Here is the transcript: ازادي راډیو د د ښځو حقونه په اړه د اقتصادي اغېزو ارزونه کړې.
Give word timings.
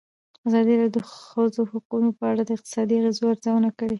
ازادي 0.47 0.73
راډیو 0.81 0.93
د 0.97 1.03
د 1.05 1.07
ښځو 1.31 1.61
حقونه 1.71 2.09
په 2.17 2.23
اړه 2.31 2.41
د 2.45 2.49
اقتصادي 2.57 2.95
اغېزو 2.97 3.31
ارزونه 3.33 3.69
کړې. 3.77 3.89